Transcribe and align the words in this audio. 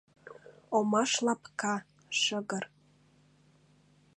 Омаш 0.77 1.11
лапка, 1.25 1.75
шыгыр. 2.19 2.63